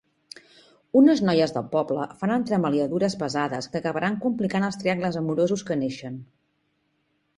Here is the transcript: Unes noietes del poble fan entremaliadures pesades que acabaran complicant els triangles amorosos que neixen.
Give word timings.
Unes 1.01 1.19
noietes 1.25 1.53
del 1.57 1.67
poble 1.75 2.07
fan 2.21 2.33
entremaliadures 2.37 3.17
pesades 3.25 3.69
que 3.75 3.81
acabaran 3.83 4.19
complicant 4.27 4.67
els 4.69 4.81
triangles 4.85 5.21
amorosos 5.23 5.65
que 5.69 5.79
neixen. 5.83 6.19